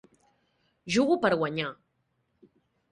Jugo 0.95 1.19
per 1.27 1.33
guanyar. 1.43 1.71